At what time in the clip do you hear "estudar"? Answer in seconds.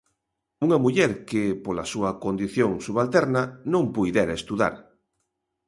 4.39-4.73